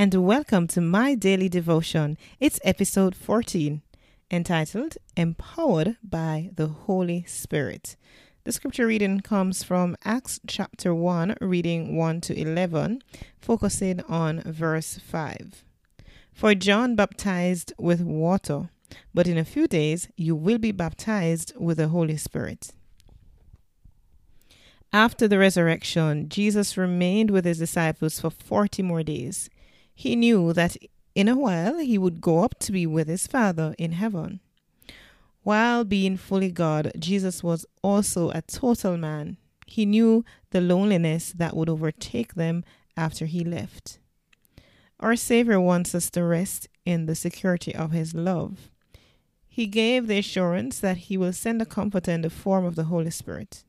[0.00, 2.16] and welcome to my daily devotion.
[2.38, 3.82] It's episode 14,
[4.30, 7.96] entitled Empowered by the Holy Spirit.
[8.44, 13.02] The scripture reading comes from Acts chapter 1, reading 1 to 11,
[13.40, 15.64] focusing on verse 5.
[16.32, 18.70] For John baptized with water,
[19.12, 22.70] but in a few days you will be baptized with the Holy Spirit.
[24.92, 29.50] After the resurrection, Jesus remained with his disciples for 40 more days.
[29.98, 30.76] He knew that
[31.16, 34.38] in a while he would go up to be with his Father in heaven.
[35.42, 39.38] While being fully God, Jesus was also a total man.
[39.66, 42.62] He knew the loneliness that would overtake them
[42.96, 43.98] after he left.
[45.00, 48.70] Our Savior wants us to rest in the security of His love.
[49.48, 52.84] He gave the assurance that He will send a comforter in the form of the
[52.84, 53.64] Holy Spirit.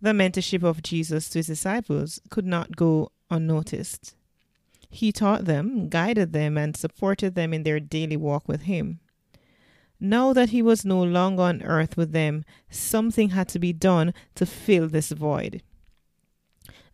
[0.00, 4.14] The mentorship of Jesus to His disciples could not go unnoticed.
[4.90, 9.00] He taught them, guided them, and supported them in their daily walk with Him.
[10.00, 14.14] Now that He was no longer on earth with them, something had to be done
[14.36, 15.62] to fill this void.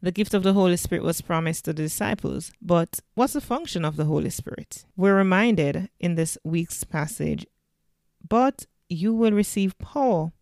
[0.02, 3.84] The gift of the Holy Spirit was promised to the disciples, but what's the function
[3.84, 4.84] of the Holy Spirit?
[4.96, 7.46] We're reminded in this week's passage,
[8.28, 10.32] but you will receive power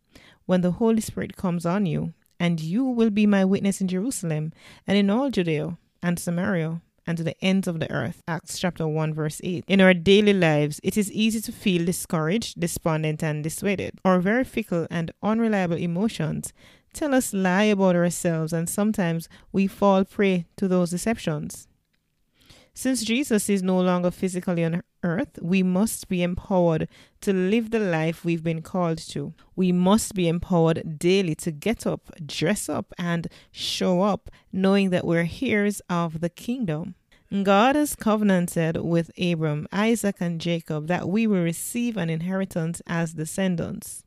[0.46, 4.52] when the Holy Spirit comes on you, and you will be my witness in Jerusalem
[4.84, 8.22] and in all Judea and Samaria and to the ends of the earth.
[8.28, 9.64] Acts chapter 1, verse 8.
[9.66, 13.98] In our daily lives, it is easy to feel discouraged, despondent, and dissuaded.
[14.04, 16.52] Our very fickle and unreliable emotions
[16.92, 21.68] tell us lie about ourselves, and sometimes we fall prey to those deceptions.
[22.74, 26.88] Since Jesus is no longer physically on earth, we must be empowered
[27.20, 29.34] to live the life we've been called to.
[29.56, 35.06] We must be empowered daily to get up, dress up, and show up, knowing that
[35.06, 36.94] we're heirs of the kingdom.
[37.42, 43.14] God has covenanted with Abram, Isaac, and Jacob that we will receive an inheritance as
[43.14, 44.04] descendants.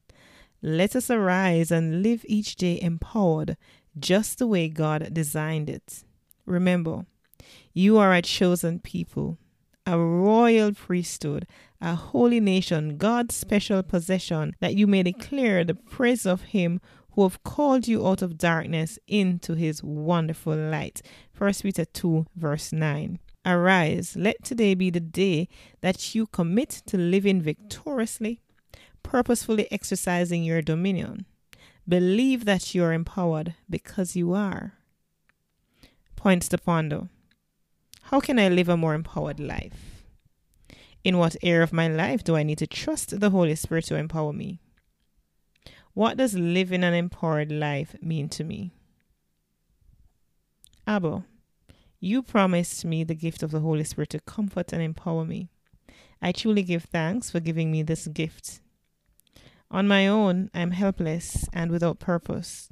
[0.61, 3.57] Let us arise and live each day empowered,
[3.97, 6.03] just the way God designed it.
[6.45, 7.07] Remember,
[7.73, 9.39] you are a chosen people,
[9.85, 11.47] a royal priesthood,
[11.81, 16.81] a holy nation, God's special possession, that you may declare the praise of Him
[17.11, 21.01] who have called you out of darkness into His wonderful light.
[21.37, 23.19] 1 Peter 2, verse 9.
[23.45, 25.47] Arise, let today be the day
[25.81, 28.41] that you commit to living victoriously,
[29.03, 31.25] purposefully exercising your dominion.
[31.87, 34.73] Believe that you are empowered because you are.
[36.15, 37.09] Points to ponder.
[38.09, 40.03] How can I live a more empowered life?
[41.03, 43.95] In what area of my life do I need to trust the Holy Spirit to
[43.95, 44.59] empower me?
[45.95, 48.73] What does living an empowered life mean to me?
[50.85, 51.25] Abba,
[51.99, 55.49] you promised me the gift of the Holy Spirit to comfort and empower me.
[56.21, 58.59] I truly give thanks for giving me this gift.
[59.71, 62.69] On my own, I am helpless and without purpose.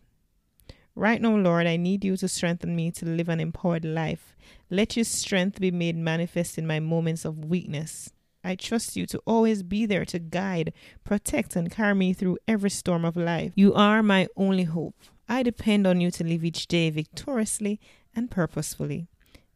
[0.96, 4.36] Right now, Lord, I need you to strengthen me to live an empowered life.
[4.70, 8.12] Let your strength be made manifest in my moments of weakness.
[8.44, 10.74] I trust you to always be there to guide,
[11.04, 13.54] protect, and carry me through every storm of life.
[13.56, 14.96] You are my only hope.
[15.28, 17.80] I depend on you to live each day victoriously
[18.16, 19.08] and purposefully.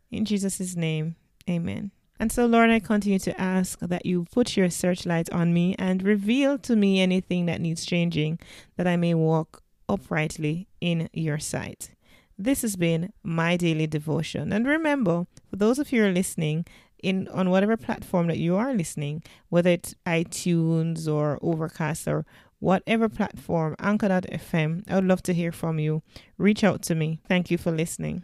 [0.09, 1.17] In Jesus' name,
[1.47, 1.91] amen.
[2.19, 6.01] And so, Lord, I continue to ask that you put your searchlight on me and
[6.01, 8.39] reveal to me anything that needs changing,
[8.75, 11.91] that I may walk uprightly in your sight.
[12.37, 14.53] This has been my daily devotion.
[14.53, 16.65] And remember, for those of you who are listening,
[17.01, 22.25] in on whatever platform that you are listening, whether it's iTunes or Overcast or
[22.59, 26.01] whatever platform, Anchor.fm, I would love to hear from you.
[26.37, 27.19] Reach out to me.
[27.27, 28.23] Thank you for listening.